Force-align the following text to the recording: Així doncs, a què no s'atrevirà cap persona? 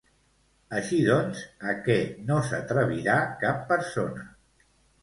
Així 0.77 1.01
doncs, 1.09 1.43
a 1.73 1.75
què 1.89 1.99
no 2.31 2.41
s'atrevirà 2.49 3.21
cap 3.47 3.65
persona? 3.73 4.27